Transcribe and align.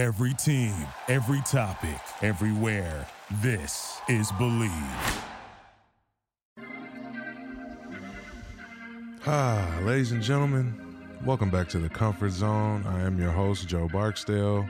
Every 0.00 0.32
team, 0.32 0.74
every 1.08 1.42
topic, 1.42 2.00
everywhere. 2.22 3.06
This 3.42 4.00
is 4.08 4.32
Bleav. 4.32 5.22
Ah, 9.26 9.78
ladies 9.82 10.12
and 10.12 10.22
gentlemen, 10.22 10.96
welcome 11.26 11.50
back 11.50 11.68
to 11.68 11.78
the 11.78 11.90
Comfort 11.90 12.30
Zone. 12.30 12.86
I 12.86 13.02
am 13.02 13.20
your 13.20 13.30
host, 13.30 13.68
Joe 13.68 13.88
Barksdale. 13.88 14.66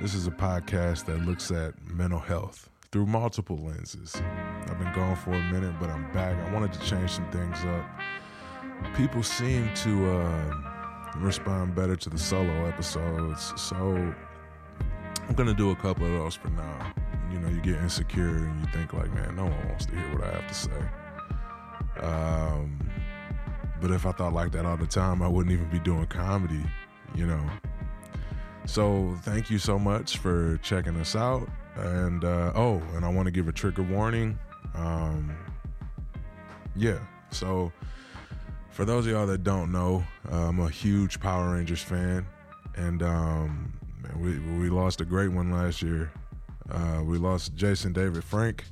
This 0.00 0.14
is 0.14 0.26
a 0.26 0.30
podcast 0.30 1.04
that 1.04 1.26
looks 1.26 1.50
at 1.50 1.74
mental 1.86 2.18
health 2.18 2.70
through 2.92 3.04
multiple 3.04 3.58
lenses. 3.58 4.16
I've 4.62 4.78
been 4.78 4.94
gone 4.94 5.16
for 5.16 5.34
a 5.34 5.52
minute, 5.52 5.74
but 5.78 5.90
I'm 5.90 6.10
back. 6.14 6.34
I 6.48 6.50
wanted 6.50 6.72
to 6.72 6.80
change 6.80 7.10
some 7.10 7.30
things 7.30 7.58
up. 7.66 7.84
People 8.96 9.22
seem 9.22 9.68
to 9.74 10.10
uh, 10.12 10.73
respond 11.16 11.74
better 11.74 11.96
to 11.96 12.10
the 12.10 12.18
solo 12.18 12.66
episodes, 12.66 13.52
so 13.56 13.76
I'm 15.28 15.34
gonna 15.34 15.54
do 15.54 15.70
a 15.70 15.76
couple 15.76 16.06
of 16.06 16.12
those 16.12 16.34
for 16.34 16.50
now. 16.50 16.92
You 17.32 17.38
know, 17.40 17.48
you 17.48 17.60
get 17.60 17.76
insecure 17.76 18.36
and 18.36 18.60
you 18.60 18.66
think 18.72 18.92
like, 18.92 19.12
man, 19.14 19.36
no 19.36 19.44
one 19.44 19.68
wants 19.68 19.86
to 19.86 19.92
hear 19.96 20.12
what 20.14 20.24
I 20.24 20.32
have 20.32 20.48
to 20.48 20.54
say. 20.54 22.04
Um, 22.06 22.78
but 23.80 23.90
if 23.90 24.06
I 24.06 24.12
thought 24.12 24.32
like 24.32 24.52
that 24.52 24.66
all 24.66 24.76
the 24.76 24.86
time, 24.86 25.22
I 25.22 25.28
wouldn't 25.28 25.52
even 25.52 25.68
be 25.70 25.78
doing 25.78 26.06
comedy, 26.06 26.64
you 27.14 27.26
know. 27.26 27.44
So 28.66 29.16
thank 29.22 29.50
you 29.50 29.58
so 29.58 29.78
much 29.78 30.18
for 30.18 30.58
checking 30.58 30.96
us 30.96 31.16
out. 31.16 31.48
And 31.76 32.24
uh, 32.24 32.52
oh, 32.54 32.82
and 32.94 33.04
I 33.04 33.08
want 33.08 33.26
to 33.26 33.32
give 33.32 33.48
a 33.48 33.52
trigger 33.52 33.82
warning. 33.82 34.38
Um, 34.74 35.34
yeah, 36.76 36.98
so 37.30 37.72
for 38.74 38.84
those 38.84 39.06
of 39.06 39.12
y'all 39.12 39.26
that 39.26 39.44
don't 39.44 39.70
know, 39.70 40.04
uh, 40.30 40.48
I'm 40.48 40.58
a 40.58 40.68
huge 40.68 41.20
Power 41.20 41.54
Rangers 41.54 41.80
fan, 41.80 42.26
and 42.74 43.04
um, 43.04 43.72
man, 44.02 44.20
we 44.20 44.38
we 44.58 44.68
lost 44.68 45.00
a 45.00 45.04
great 45.04 45.28
one 45.28 45.52
last 45.52 45.80
year. 45.80 46.10
Uh, 46.68 47.00
we 47.04 47.16
lost 47.16 47.54
Jason 47.54 47.92
David 47.92 48.24
Frank. 48.24 48.64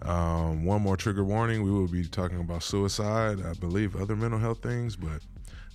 Um, 0.00 0.64
one 0.64 0.80
more 0.80 0.96
trigger 0.96 1.24
warning: 1.24 1.62
we 1.62 1.70
will 1.70 1.88
be 1.88 2.06
talking 2.06 2.40
about 2.40 2.62
suicide, 2.62 3.44
I 3.44 3.52
believe, 3.52 3.96
other 3.96 4.16
mental 4.16 4.40
health 4.40 4.62
things. 4.62 4.96
But 4.96 5.20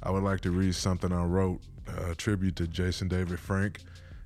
I 0.02 0.09
would 0.09 0.23
like 0.23 0.41
to 0.41 0.52
read 0.52 0.73
something 0.73 1.11
I 1.11 1.25
wrote, 1.25 1.61
uh, 1.87 2.11
a 2.11 2.15
tribute 2.15 2.55
to 2.55 2.67
Jason 2.67 3.08
David 3.08 3.39
Frank, 3.39 3.81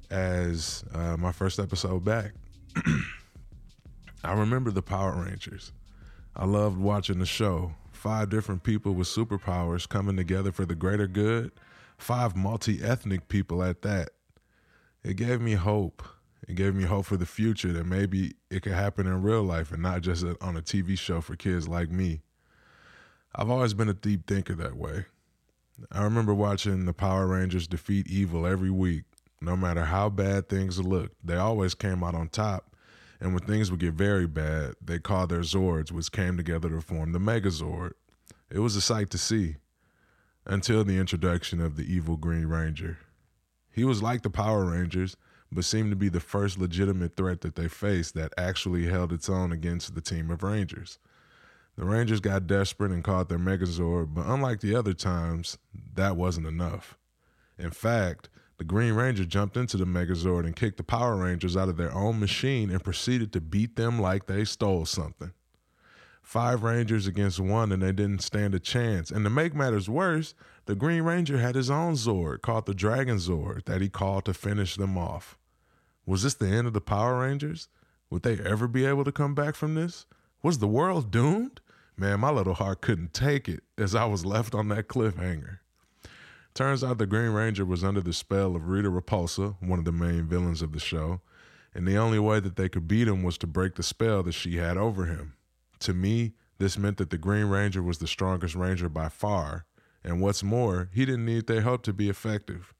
as 0.09 0.85
uh, 0.93 1.17
my 1.17 1.33
first 1.33 1.59
episode 1.59 2.05
back. 2.05 2.31
I 4.23 4.33
remember 4.33 4.71
the 4.71 4.81
Power 4.81 5.21
Rangers. 5.21 5.73
I 6.33 6.45
loved 6.45 6.77
watching 6.77 7.19
the 7.19 7.25
show. 7.25 7.73
Five 7.99 8.29
different 8.29 8.63
people 8.63 8.93
with 8.93 9.09
superpowers 9.09 9.87
coming 9.87 10.15
together 10.15 10.53
for 10.53 10.65
the 10.65 10.73
greater 10.73 11.05
good. 11.05 11.51
Five 11.97 12.33
multi 12.33 12.81
ethnic 12.81 13.27
people 13.27 13.61
at 13.61 13.81
that. 13.81 14.11
It 15.03 15.17
gave 15.17 15.41
me 15.41 15.55
hope. 15.55 16.01
It 16.47 16.55
gave 16.55 16.75
me 16.75 16.85
hope 16.85 17.07
for 17.07 17.17
the 17.17 17.25
future 17.25 17.73
that 17.73 17.85
maybe 17.85 18.35
it 18.49 18.61
could 18.61 18.71
happen 18.71 19.05
in 19.05 19.21
real 19.21 19.43
life 19.43 19.73
and 19.73 19.83
not 19.83 19.99
just 19.99 20.23
on 20.39 20.55
a 20.55 20.61
TV 20.61 20.97
show 20.97 21.19
for 21.19 21.35
kids 21.35 21.67
like 21.67 21.91
me. 21.91 22.21
I've 23.35 23.49
always 23.49 23.73
been 23.73 23.89
a 23.89 23.93
deep 23.93 24.25
thinker 24.27 24.55
that 24.55 24.77
way. 24.77 25.07
I 25.91 26.01
remember 26.01 26.33
watching 26.33 26.85
the 26.85 26.93
Power 26.93 27.27
Rangers 27.27 27.67
defeat 27.67 28.07
evil 28.07 28.47
every 28.47 28.71
week, 28.71 29.03
no 29.41 29.57
matter 29.57 29.83
how 29.83 30.07
bad 30.07 30.47
things 30.47 30.79
looked. 30.79 31.17
They 31.21 31.35
always 31.35 31.75
came 31.75 32.01
out 32.05 32.15
on 32.15 32.29
top 32.29 32.68
and 33.19 33.33
when 33.33 33.43
things 33.43 33.69
would 33.69 33.79
get 33.79 33.93
very 33.93 34.27
bad, 34.27 34.75
they 34.81 34.99
called 34.99 35.29
their 35.29 35.41
Zords, 35.41 35.91
which 35.91 36.11
came 36.11 36.37
together 36.37 36.69
to 36.69 36.81
form 36.81 37.11
the 37.11 37.19
Megazord. 37.19 37.91
It 38.49 38.59
was 38.59 38.75
a 38.75 38.81
sight 38.81 39.09
to 39.11 39.17
see 39.17 39.57
until 40.45 40.83
the 40.83 40.97
introduction 40.97 41.61
of 41.61 41.75
the 41.75 41.83
evil 41.83 42.17
Green 42.17 42.47
Ranger. 42.47 42.97
He 43.71 43.83
was 43.83 44.01
like 44.01 44.23
the 44.23 44.29
Power 44.29 44.65
Rangers, 44.65 45.15
but 45.51 45.65
seemed 45.65 45.89
to 45.91 45.95
be 45.95 46.09
the 46.09 46.19
first 46.19 46.57
legitimate 46.57 47.15
threat 47.15 47.41
that 47.41 47.55
they 47.55 47.67
faced 47.67 48.13
that 48.15 48.33
actually 48.37 48.87
held 48.87 49.11
its 49.11 49.29
own 49.29 49.51
against 49.51 49.95
the 49.95 50.01
team 50.01 50.29
of 50.31 50.43
Rangers. 50.43 50.99
The 51.75 51.85
Rangers 51.85 52.19
got 52.19 52.47
desperate 52.47 52.91
and 52.91 53.03
called 53.03 53.29
their 53.29 53.39
Megazord, 53.39 54.13
but 54.13 54.25
unlike 54.25 54.59
the 54.59 54.75
other 54.75 54.93
times, 54.93 55.57
that 55.95 56.17
wasn't 56.17 56.47
enough. 56.47 56.97
In 57.57 57.71
fact, 57.71 58.29
the 58.59 58.65
Green 58.65 58.93
Ranger 58.93 59.23
jumped 59.23 59.55
into 59.55 59.77
the 59.77 59.85
Megazord 59.85 60.45
and 60.45 60.55
kicked 60.55 60.75
the 60.75 60.83
Power 60.83 61.15
Rangers 61.15 61.55
out 61.55 61.69
of 61.69 61.77
their 61.77 61.93
own 61.93 62.19
machine 62.19 62.69
and 62.69 62.83
proceeded 62.83 63.31
to 63.33 63.41
beat 63.41 63.77
them 63.77 63.99
like 63.99 64.27
they 64.27 64.43
stole 64.43 64.85
something. 64.85 65.31
Five 66.21 66.61
Rangers 66.61 67.07
against 67.07 67.39
one, 67.39 67.71
and 67.71 67.81
they 67.81 67.93
didn't 67.93 68.21
stand 68.21 68.53
a 68.53 68.59
chance. 68.59 69.11
And 69.11 69.23
to 69.23 69.29
make 69.29 69.55
matters 69.55 69.89
worse, 69.89 70.35
the 70.65 70.75
Green 70.75 71.03
Ranger 71.03 71.37
had 71.37 71.55
his 71.55 71.71
own 71.71 71.93
Zord 71.93 72.41
called 72.41 72.65
the 72.65 72.73
Dragon 72.73 73.15
Zord 73.15 73.63
that 73.63 73.81
he 73.81 73.87
called 73.87 74.25
to 74.25 74.33
finish 74.33 74.75
them 74.75 74.97
off. 74.97 75.37
Was 76.05 76.23
this 76.23 76.33
the 76.33 76.49
end 76.49 76.67
of 76.67 76.73
the 76.73 76.81
Power 76.81 77.21
Rangers? 77.21 77.69
Would 78.09 78.23
they 78.23 78.37
ever 78.39 78.67
be 78.67 78.85
able 78.85 79.05
to 79.05 79.11
come 79.13 79.33
back 79.33 79.55
from 79.55 79.75
this? 79.75 80.05
Was 80.43 80.59
the 80.59 80.67
world 80.67 81.11
doomed? 81.11 81.61
Man, 81.95 82.19
my 82.19 82.29
little 82.29 82.55
heart 82.55 82.81
couldn't 82.81 83.13
take 83.13 83.47
it 83.47 83.63
as 83.77 83.95
I 83.95 84.03
was 84.05 84.25
left 84.25 84.53
on 84.53 84.67
that 84.67 84.89
cliffhanger. 84.89 85.59
Turns 86.59 86.83
out 86.83 86.97
the 86.97 87.05
Green 87.05 87.29
Ranger 87.29 87.63
was 87.63 87.85
under 87.85 88.01
the 88.01 88.11
spell 88.11 88.53
of 88.53 88.67
Rita 88.67 88.89
Repulsa, 88.89 89.55
one 89.61 89.79
of 89.79 89.85
the 89.85 89.93
main 89.93 90.27
villains 90.27 90.61
of 90.61 90.73
the 90.73 90.79
show, 90.79 91.21
and 91.73 91.87
the 91.87 91.95
only 91.95 92.19
way 92.19 92.41
that 92.41 92.57
they 92.57 92.67
could 92.67 92.85
beat 92.85 93.07
him 93.07 93.23
was 93.23 93.37
to 93.37 93.47
break 93.47 93.75
the 93.75 93.81
spell 93.81 94.23
that 94.23 94.33
she 94.33 94.57
had 94.57 94.75
over 94.75 95.05
him. 95.05 95.35
To 95.79 95.93
me, 95.93 96.33
this 96.57 96.77
meant 96.77 96.97
that 96.97 97.11
the 97.11 97.17
Green 97.17 97.45
Ranger 97.45 97.81
was 97.81 97.99
the 97.99 98.07
strongest 98.07 98.55
Ranger 98.55 98.89
by 98.89 99.07
far, 99.07 99.67
and 100.03 100.19
what's 100.19 100.43
more, 100.43 100.89
he 100.91 101.05
didn't 101.05 101.23
need 101.23 101.47
their 101.47 101.61
help 101.61 101.81
to 101.83 101.93
be 101.93 102.09
effective. 102.09 102.73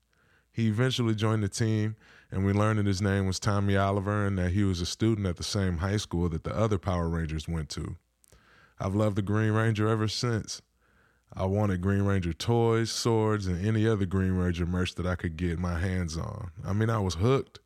He 0.52 0.68
eventually 0.68 1.16
joined 1.16 1.44
the 1.44 1.48
team, 1.48 1.96
and 2.30 2.46
we 2.46 2.52
learned 2.52 2.80
that 2.80 2.86
his 2.86 3.02
name 3.02 3.28
was 3.28 3.40
Tommy 3.40 3.78
Oliver 3.78 4.28
and 4.28 4.38
that 4.40 4.52
he 4.52 4.66
was 4.66 4.82
a 4.82 4.86
student 4.86 5.26
at 5.26 5.38
the 5.38 5.44
same 5.44 5.78
high 5.78 5.96
school 5.96 6.28
that 6.28 6.44
the 6.44 6.54
other 6.54 6.80
Power 6.80 7.08
Rangers 7.08 7.48
went 7.48 7.70
to. 7.70 7.96
I've 8.78 8.94
loved 8.94 9.16
the 9.16 9.22
Green 9.22 9.54
Ranger 9.54 9.88
ever 9.88 10.10
since. 10.10 10.62
I 11.34 11.46
wanted 11.46 11.82
Green 11.82 12.02
Ranger 12.02 12.34
toys, 12.34 12.92
swords, 12.92 13.48
and 13.48 13.66
any 13.66 13.88
other 13.88 14.06
Green 14.06 14.34
Ranger 14.34 14.66
merch 14.66 14.96
that 14.96 15.06
I 15.06 15.16
could 15.16 15.38
get 15.38 15.60
my 15.60 15.80
hands 15.80 16.18
on. 16.18 16.52
I 16.66 16.74
mean, 16.74 16.90
I 16.90 17.00
was 17.00 17.16
hooked. 17.16 17.60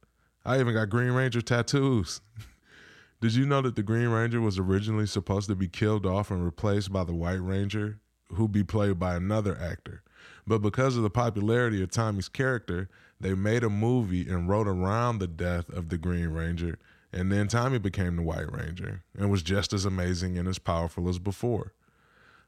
I 0.46 0.60
even 0.60 0.74
got 0.74 0.90
Green 0.90 1.12
Ranger 1.12 1.42
tattoos. 1.42 2.22
Did 3.22 3.36
you 3.36 3.46
know 3.46 3.62
that 3.62 3.78
the 3.78 3.84
Green 3.84 4.10
Ranger 4.10 4.42
was 4.42 4.60
originally 4.60 5.06
supposed 5.06 5.48
to 5.48 5.56
be 5.56 5.70
killed 5.70 6.06
off 6.06 6.30
and 6.30 6.44
replaced 6.44 6.92
by 6.92 7.06
the 7.06 7.14
White 7.14 7.42
Ranger, 7.42 8.00
who'd 8.34 8.52
be 8.52 8.66
played 8.66 9.00
by 9.00 9.16
another 9.16 9.58
actor? 9.58 10.04
But 10.46 10.60
because 10.60 10.98
of 10.98 11.04
the 11.04 11.10
popularity 11.10 11.82
of 11.82 11.90
Tommy's 11.90 12.28
character, 12.28 12.90
they 13.22 13.34
made 13.34 13.64
a 13.64 13.70
movie 13.70 14.28
and 14.28 14.50
wrote 14.50 14.68
around 14.68 15.20
the 15.20 15.28
death 15.28 15.70
of 15.70 15.88
the 15.88 15.98
Green 15.98 16.28
Ranger, 16.30 16.78
and 17.14 17.32
then 17.32 17.48
Tommy 17.48 17.78
became 17.78 18.18
the 18.18 18.24
White 18.24 18.52
Ranger 18.52 19.04
and 19.18 19.32
was 19.32 19.42
just 19.42 19.72
as 19.72 19.86
amazing 19.86 20.38
and 20.38 20.48
as 20.50 20.60
powerful 20.60 21.08
as 21.08 21.20
before. 21.20 21.72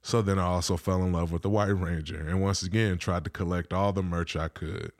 So 0.05 0.21
then 0.21 0.37
I 0.37 0.43
also 0.43 0.77
fell 0.77 1.01
in 1.03 1.11
love 1.11 1.31
with 1.31 1.41
the 1.41 1.49
White 1.49 1.69
Ranger 1.69 2.27
and 2.29 2.39
once 2.39 2.61
again 2.61 2.99
tried 2.99 3.23
to 3.23 3.31
collect 3.31 3.73
all 3.73 3.91
the 3.91 4.03
merch 4.03 4.35
I 4.35 4.49
could. 4.49 4.91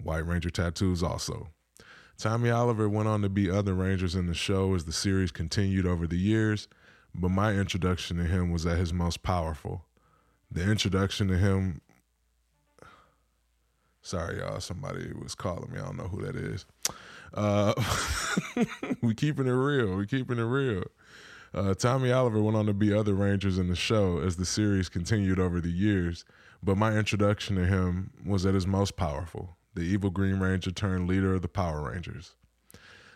White 0.00 0.24
Ranger 0.24 0.48
tattoos 0.48 1.02
also. 1.02 1.48
Tommy 2.16 2.48
Oliver 2.48 2.88
went 2.88 3.08
on 3.08 3.20
to 3.22 3.28
be 3.28 3.50
other 3.50 3.74
Rangers 3.74 4.14
in 4.14 4.28
the 4.28 4.34
show 4.34 4.76
as 4.76 4.84
the 4.84 4.92
series 4.92 5.32
continued 5.32 5.86
over 5.86 6.06
the 6.06 6.16
years, 6.16 6.68
but 7.12 7.30
my 7.30 7.54
introduction 7.54 8.18
to 8.18 8.26
him 8.26 8.52
was 8.52 8.64
at 8.64 8.78
his 8.78 8.92
most 8.92 9.24
powerful. 9.24 9.86
The 10.48 10.62
introduction 10.62 11.26
to 11.26 11.36
him. 11.36 11.80
Sorry, 14.02 14.38
y'all. 14.38 14.60
Somebody 14.60 15.10
was 15.20 15.34
calling 15.34 15.72
me. 15.72 15.80
I 15.80 15.84
don't 15.84 15.96
know 15.96 16.06
who 16.06 16.22
that 16.22 16.36
is. 16.36 16.64
Uh, 17.34 17.74
we 19.02 19.14
keeping 19.14 19.48
it 19.48 19.50
real. 19.50 19.96
We 19.96 20.06
keeping 20.06 20.38
it 20.38 20.44
real. 20.44 20.84
Uh, 21.54 21.74
Tommy 21.74 22.12
Oliver 22.12 22.42
went 22.42 22.56
on 22.56 22.66
to 22.66 22.74
be 22.74 22.92
other 22.92 23.14
Rangers 23.14 23.58
in 23.58 23.68
the 23.68 23.76
show 23.76 24.18
as 24.18 24.36
the 24.36 24.44
series 24.44 24.88
continued 24.88 25.38
over 25.38 25.60
the 25.60 25.70
years, 25.70 26.24
but 26.62 26.76
my 26.76 26.96
introduction 26.96 27.56
to 27.56 27.66
him 27.66 28.10
was 28.24 28.44
at 28.44 28.54
his 28.54 28.66
most 28.66 28.96
powerful 28.96 29.56
the 29.74 29.84
evil 29.84 30.10
Green 30.10 30.40
Ranger 30.40 30.72
turned 30.72 31.06
leader 31.06 31.34
of 31.34 31.42
the 31.42 31.48
Power 31.48 31.90
Rangers. 31.92 32.34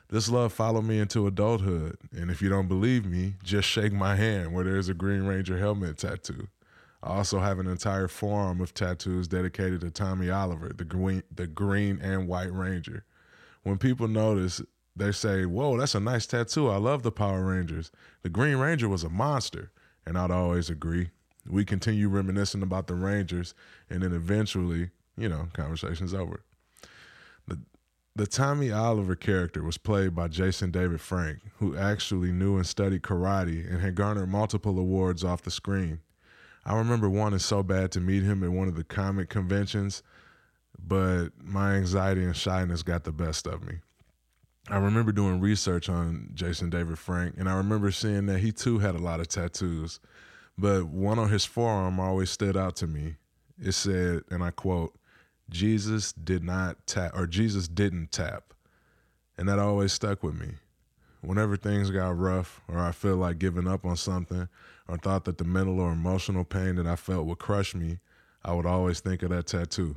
This 0.08 0.28
love 0.28 0.52
followed 0.52 0.84
me 0.84 1.00
into 1.00 1.26
adulthood, 1.26 1.96
and 2.12 2.30
if 2.30 2.40
you 2.40 2.48
don't 2.48 2.68
believe 2.68 3.04
me, 3.04 3.34
just 3.42 3.66
shake 3.66 3.92
my 3.92 4.14
hand 4.14 4.52
where 4.52 4.64
there's 4.64 4.88
a 4.88 4.94
Green 4.94 5.24
Ranger 5.24 5.58
helmet 5.58 5.98
tattoo. 5.98 6.48
I 7.02 7.14
also 7.14 7.40
have 7.40 7.58
an 7.58 7.66
entire 7.66 8.06
forum 8.06 8.60
of 8.60 8.74
tattoos 8.74 9.26
dedicated 9.26 9.80
to 9.80 9.90
Tommy 9.90 10.30
Oliver, 10.30 10.72
the 10.72 10.84
green, 10.84 11.24
the 11.34 11.48
green 11.48 11.98
and 12.00 12.28
white 12.28 12.52
ranger. 12.52 13.04
When 13.64 13.78
people 13.78 14.06
notice, 14.06 14.62
they 14.94 15.12
say, 15.12 15.44
Whoa, 15.44 15.76
that's 15.78 15.94
a 15.94 16.00
nice 16.00 16.26
tattoo. 16.26 16.68
I 16.68 16.76
love 16.76 17.02
the 17.02 17.12
Power 17.12 17.44
Rangers. 17.44 17.90
The 18.22 18.28
Green 18.28 18.56
Ranger 18.56 18.88
was 18.88 19.04
a 19.04 19.08
monster. 19.08 19.70
And 20.06 20.18
I'd 20.18 20.30
always 20.30 20.68
agree. 20.68 21.10
We 21.48 21.64
continue 21.64 22.08
reminiscing 22.08 22.62
about 22.62 22.86
the 22.86 22.94
Rangers, 22.94 23.54
and 23.90 24.02
then 24.02 24.12
eventually, 24.12 24.90
you 25.16 25.28
know, 25.28 25.48
conversation's 25.52 26.14
over. 26.14 26.44
The, 27.48 27.60
the 28.14 28.26
Tommy 28.26 28.70
Oliver 28.70 29.16
character 29.16 29.62
was 29.62 29.78
played 29.78 30.14
by 30.14 30.28
Jason 30.28 30.70
David 30.70 31.00
Frank, 31.00 31.40
who 31.58 31.76
actually 31.76 32.32
knew 32.32 32.56
and 32.56 32.66
studied 32.66 33.02
karate 33.02 33.68
and 33.68 33.80
had 33.80 33.94
garnered 33.96 34.28
multiple 34.28 34.78
awards 34.78 35.24
off 35.24 35.42
the 35.42 35.50
screen. 35.50 36.00
I 36.64 36.76
remember 36.76 37.08
wanting 37.08 37.40
so 37.40 37.62
bad 37.64 37.90
to 37.92 38.00
meet 38.00 38.22
him 38.22 38.44
at 38.44 38.50
one 38.50 38.68
of 38.68 38.76
the 38.76 38.84
comic 38.84 39.28
conventions 39.28 40.02
but 40.86 41.30
my 41.42 41.74
anxiety 41.74 42.24
and 42.24 42.36
shyness 42.36 42.82
got 42.82 43.04
the 43.04 43.12
best 43.12 43.46
of 43.46 43.64
me. 43.64 43.74
I 44.68 44.78
remember 44.78 45.10
doing 45.10 45.40
research 45.40 45.88
on 45.88 46.30
Jason 46.34 46.70
David 46.70 46.98
Frank, 46.98 47.34
and 47.36 47.48
I 47.48 47.56
remember 47.56 47.90
seeing 47.90 48.26
that 48.26 48.38
he 48.38 48.52
too 48.52 48.78
had 48.78 48.94
a 48.94 48.98
lot 48.98 49.18
of 49.18 49.28
tattoos, 49.28 49.98
but 50.56 50.86
one 50.86 51.18
on 51.18 51.30
his 51.30 51.44
forearm 51.44 51.98
always 51.98 52.30
stood 52.30 52.56
out 52.56 52.76
to 52.76 52.86
me. 52.86 53.16
It 53.60 53.72
said, 53.72 54.22
and 54.30 54.42
I 54.42 54.50
quote, 54.52 54.94
Jesus 55.50 56.12
did 56.12 56.44
not 56.44 56.86
tap, 56.86 57.12
or 57.14 57.26
Jesus 57.26 57.66
didn't 57.66 58.12
tap. 58.12 58.54
And 59.36 59.48
that 59.48 59.58
always 59.58 59.92
stuck 59.92 60.22
with 60.22 60.38
me. 60.38 60.52
Whenever 61.22 61.56
things 61.56 61.90
got 61.90 62.16
rough, 62.16 62.60
or 62.68 62.78
I 62.78 62.92
feel 62.92 63.16
like 63.16 63.38
giving 63.38 63.66
up 63.66 63.84
on 63.84 63.96
something, 63.96 64.48
or 64.88 64.96
thought 64.96 65.24
that 65.24 65.38
the 65.38 65.44
mental 65.44 65.80
or 65.80 65.92
emotional 65.92 66.44
pain 66.44 66.76
that 66.76 66.86
I 66.86 66.96
felt 66.96 67.26
would 67.26 67.38
crush 67.38 67.74
me, 67.74 67.98
I 68.44 68.54
would 68.54 68.66
always 68.66 69.00
think 69.00 69.22
of 69.22 69.30
that 69.30 69.46
tattoo. 69.46 69.96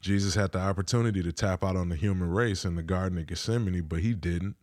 Jesus 0.00 0.34
had 0.34 0.52
the 0.52 0.60
opportunity 0.60 1.22
to 1.22 1.32
tap 1.32 1.64
out 1.64 1.76
on 1.76 1.88
the 1.88 1.96
human 1.96 2.30
race 2.30 2.64
in 2.64 2.76
the 2.76 2.82
Garden 2.82 3.18
of 3.18 3.26
Gethsemane, 3.26 3.82
but 3.82 4.00
he 4.00 4.14
didn't. 4.14 4.56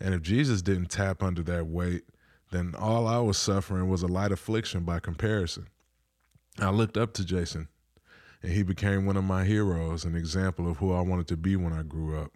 And 0.00 0.14
if 0.14 0.22
Jesus 0.22 0.62
didn't 0.62 0.90
tap 0.90 1.22
under 1.22 1.42
that 1.44 1.66
weight, 1.66 2.02
then 2.50 2.74
all 2.76 3.06
I 3.06 3.18
was 3.18 3.38
suffering 3.38 3.88
was 3.88 4.02
a 4.02 4.08
light 4.08 4.32
affliction 4.32 4.82
by 4.82 5.00
comparison. 5.00 5.68
I 6.58 6.70
looked 6.70 6.96
up 6.96 7.12
to 7.14 7.24
Jason, 7.24 7.68
and 8.42 8.52
he 8.52 8.62
became 8.62 9.06
one 9.06 9.16
of 9.16 9.24
my 9.24 9.44
heroes, 9.44 10.04
an 10.04 10.16
example 10.16 10.68
of 10.68 10.78
who 10.78 10.92
I 10.92 11.00
wanted 11.00 11.28
to 11.28 11.36
be 11.36 11.56
when 11.56 11.72
I 11.72 11.82
grew 11.82 12.18
up. 12.18 12.32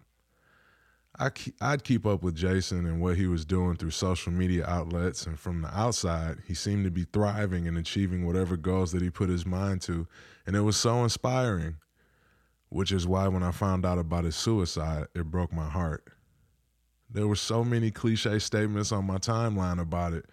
I, 1.19 1.31
I'd 1.61 1.83
keep 1.83 2.07
up 2.07 2.23
with 2.23 2.37
Jason 2.37 2.87
and 2.87 3.01
what 3.01 3.17
he 3.17 3.27
was 3.27 3.45
doing 3.45 3.77
through 3.77 3.91
social 3.91 4.33
media 4.33 4.65
outlets, 4.67 5.27
and 5.27 5.39
from 5.39 5.63
the 5.63 5.77
outside, 5.77 6.39
he 6.47 6.55
seemed 6.55 6.85
to 6.85 6.93
be 6.93 7.07
thriving 7.13 7.67
and 7.67 7.77
achieving 7.77 8.25
whatever 8.25 8.57
goals 8.57 8.93
that 8.93 9.03
he 9.03 9.11
put 9.11 9.29
his 9.29 9.45
mind 9.45 9.83
to, 9.83 10.07
and 10.47 10.55
it 10.55 10.61
was 10.61 10.77
so 10.77 11.03
inspiring 11.03 11.77
which 12.69 12.93
is 12.93 13.07
why 13.07 13.29
when 13.29 13.43
I 13.43 13.51
found 13.51 13.85
out 13.87 13.99
about 13.99 14.25
his 14.25 14.37
suicide, 14.37 15.07
it 15.15 15.31
broke 15.31 15.53
my 15.53 15.69
heart. 15.69 16.05
There 17.11 17.27
were 17.27 17.37
so 17.37 17.65
many 17.65 17.91
cliche 17.91 18.39
statements 18.39 18.93
on 18.93 19.07
my 19.07 19.17
timeline 19.17 19.81
about 19.81 20.13
it. 20.13 20.27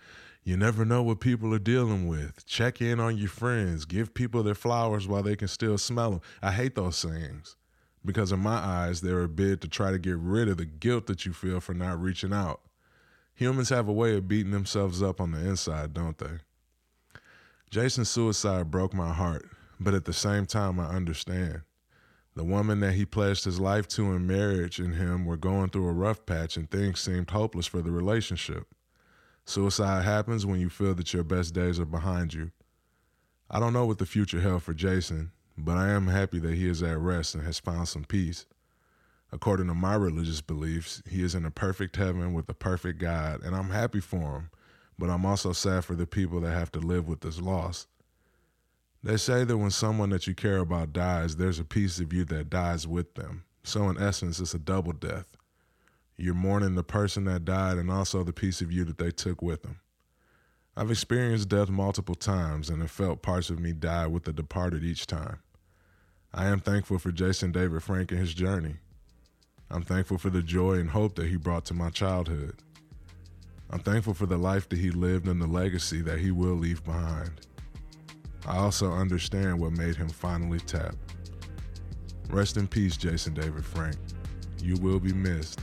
You 0.44 0.58
never 0.58 0.86
know 0.86 1.02
what 1.02 1.22
people 1.22 1.54
are 1.54 1.60
dealing 1.60 2.08
with. 2.08 2.46
Check 2.46 2.82
in 2.82 3.00
on 3.00 3.18
your 3.18 3.30
friends. 3.30 3.86
Give 3.86 4.14
people 4.14 4.44
their 4.44 4.54
flowers 4.54 5.08
while 5.08 5.24
they 5.24 5.36
can 5.36 5.48
still 5.48 5.78
smell 5.78 6.12
them. 6.12 6.22
I 6.42 6.52
hate 6.52 6.76
those 6.76 6.98
sayings 6.98 7.56
because, 8.04 8.32
in 8.32 8.40
my 8.40 8.58
eyes, 8.58 9.02
they're 9.02 9.24
a 9.24 9.30
bid 9.30 9.62
to 9.62 9.68
try 9.68 9.92
to 9.92 9.98
get 9.98 10.18
rid 10.18 10.48
of 10.48 10.58
the 10.58 10.66
guilt 10.66 11.08
that 11.08 11.26
you 11.26 11.34
feel 11.34 11.60
for 11.60 11.74
not 11.74 12.00
reaching 12.00 12.34
out. 12.34 12.62
Humans 13.34 13.70
have 13.70 13.88
a 13.88 13.94
way 13.94 14.16
of 14.16 14.28
beating 14.28 14.52
themselves 14.52 15.02
up 15.02 15.20
on 15.20 15.32
the 15.32 15.40
inside, 15.40 15.94
don't 15.94 16.18
they? 16.18 16.40
Jason's 17.72 18.10
suicide 18.10 18.70
broke 18.70 18.94
my 18.94 19.12
heart, 19.12 19.50
but 19.80 19.94
at 19.94 20.06
the 20.06 20.14
same 20.14 20.46
time, 20.46 20.80
I 20.80 20.90
understand. 20.90 21.62
The 22.36 22.44
woman 22.44 22.82
that 22.82 22.94
he 22.94 23.06
pledged 23.06 23.46
his 23.46 23.62
life 23.62 23.88
to 23.90 24.12
in 24.12 24.28
marriage 24.28 24.78
and 24.78 24.96
him 24.96 25.26
were 25.26 25.38
going 25.38 25.70
through 25.70 25.88
a 25.88 25.94
rough 25.94 26.26
patch 26.26 26.58
and 26.58 26.70
things 26.70 27.00
seemed 27.00 27.30
hopeless 27.30 27.66
for 27.66 27.82
the 27.82 27.92
relationship. 27.92 28.68
Suicide 29.46 30.04
happens 30.04 30.46
when 30.46 30.60
you 30.60 30.70
feel 30.70 30.94
that 30.96 31.14
your 31.14 31.24
best 31.24 31.54
days 31.54 31.80
are 31.80 31.86
behind 31.86 32.34
you. 32.34 32.52
I 33.50 33.60
don't 33.60 33.74
know 33.74 33.86
what 33.86 34.00
the 34.00 34.06
future 34.06 34.42
held 34.42 34.64
for 34.64 34.74
Jason, 34.74 35.32
but 35.58 35.78
I 35.78 35.90
am 35.90 36.08
happy 36.08 36.40
that 36.40 36.56
he 36.56 36.68
is 36.68 36.84
at 36.84 36.98
rest 36.98 37.36
and 37.36 37.46
has 37.46 37.60
found 37.60 37.88
some 37.88 38.04
peace. 38.04 38.46
According 39.32 39.68
to 39.68 39.74
my 39.74 39.96
religious 39.96 40.42
beliefs, 40.42 41.02
he 41.10 41.24
is 41.24 41.36
in 41.36 41.46
a 41.46 41.52
perfect 41.52 41.96
heaven 41.96 42.34
with 42.34 42.50
a 42.50 42.54
perfect 42.54 43.00
God, 43.00 43.44
and 43.44 43.56
I'm 43.56 43.70
happy 43.70 44.02
for 44.02 44.38
him, 44.38 44.50
but 45.00 45.10
I'm 45.10 45.26
also 45.26 45.54
sad 45.54 45.86
for 45.86 45.96
the 45.96 46.08
people 46.08 46.42
that 46.42 46.52
have 46.52 46.72
to 46.74 46.80
live 46.80 47.08
with 47.08 47.22
this 47.22 47.40
loss. 47.40 47.88
They 49.06 49.18
say 49.18 49.44
that 49.44 49.58
when 49.60 49.70
someone 49.70 50.10
that 50.10 50.26
you 50.26 50.34
care 50.34 50.58
about 50.58 50.92
dies, 50.92 51.36
there's 51.36 51.60
a 51.60 51.64
piece 51.64 52.00
of 52.00 52.12
you 52.12 52.26
that 52.26 52.50
dies 52.50 52.88
with 52.88 53.14
them. 53.14 53.44
So, 53.64 53.88
in 53.88 54.02
essence, 54.02 54.40
it's 54.40 54.56
a 54.56 54.60
double 54.60 54.94
death. 54.94 55.28
You're 56.18 56.34
mourning 56.34 56.74
the 56.74 56.84
person 56.84 57.26
that 57.26 57.46
died 57.46 57.78
and 57.78 57.92
also 57.92 58.24
the 58.24 58.34
piece 58.34 58.62
of 58.62 58.72
you 58.72 58.84
that 58.86 58.98
they 58.98 59.12
took 59.12 59.44
with 59.44 59.62
them. 59.62 59.80
I've 60.76 60.90
experienced 60.90 61.50
death 61.50 61.70
multiple 61.70 62.16
times 62.16 62.68
and 62.68 62.82
have 62.82 62.90
felt 62.90 63.22
parts 63.22 63.52
of 63.52 63.60
me 63.60 63.74
die 63.74 64.08
with 64.08 64.24
the 64.24 64.34
departed 64.34 64.84
each 64.84 65.06
time. 65.06 65.38
I 66.34 66.48
am 66.48 66.60
thankful 66.60 66.98
for 66.98 67.12
Jason 67.12 67.52
David 67.52 67.84
Frank 67.84 68.10
and 68.10 68.20
his 68.20 68.34
journey. 68.34 68.78
I'm 69.70 69.84
thankful 69.84 70.18
for 70.18 70.32
the 70.32 70.42
joy 70.42 70.80
and 70.80 70.90
hope 70.90 71.14
that 71.16 71.28
he 71.28 71.38
brought 71.38 71.66
to 71.66 71.76
my 71.76 71.92
childhood. 71.92 72.56
I'm 73.70 73.82
thankful 73.82 74.16
for 74.16 74.26
the 74.26 74.38
life 74.38 74.68
that 74.70 74.80
he 74.80 74.90
lived 74.90 75.28
and 75.28 75.40
the 75.40 75.48
legacy 75.48 76.02
that 76.02 76.18
he 76.18 76.32
will 76.32 76.56
leave 76.56 76.84
behind. 76.84 77.42
I 78.48 78.58
also 78.58 78.92
understand 78.92 79.60
what 79.60 79.72
made 79.72 79.96
him 79.96 80.10
finally 80.10 80.60
tap. 80.60 80.96
Rest 82.30 82.58
in 82.58 82.68
peace, 82.68 82.98
Jason 82.98 83.34
David 83.34 83.66
Frank. 83.66 83.96
You 84.62 84.76
will 84.76 85.00
be 85.00 85.14
missed, 85.14 85.60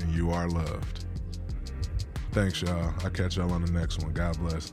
and 0.00 0.14
you 0.14 0.30
are 0.30 0.48
loved. 0.48 1.06
Thanks, 2.32 2.60
y'all. 2.62 2.92
I'll 3.02 3.10
catch 3.10 3.36
y'all 3.36 3.52
on 3.52 3.64
the 3.64 3.72
next 3.72 4.02
one. 4.02 4.12
God 4.12 4.38
bless. 4.38 4.72